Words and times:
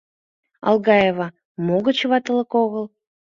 —Алгаева 0.69 1.27
мо 1.65 1.75
гыч 1.85 1.97
ватылык 2.09 2.51
огыл? 2.63 2.85